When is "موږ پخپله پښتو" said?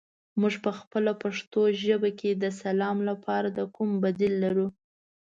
0.39-1.61